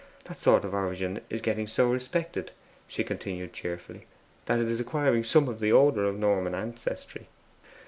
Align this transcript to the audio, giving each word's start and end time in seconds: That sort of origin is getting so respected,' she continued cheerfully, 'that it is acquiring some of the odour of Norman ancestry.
That 0.23 0.39
sort 0.41 0.65
of 0.65 0.73
origin 0.73 1.21
is 1.29 1.41
getting 1.41 1.67
so 1.67 1.91
respected,' 1.91 2.49
she 2.87 3.03
continued 3.03 3.53
cheerfully, 3.53 4.07
'that 4.47 4.57
it 4.61 4.67
is 4.67 4.79
acquiring 4.79 5.23
some 5.23 5.47
of 5.47 5.59
the 5.59 5.71
odour 5.71 6.05
of 6.05 6.17
Norman 6.17 6.55
ancestry. 6.55 7.27